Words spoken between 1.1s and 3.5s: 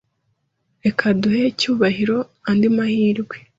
duhe Cyubahiro andi mahirwe.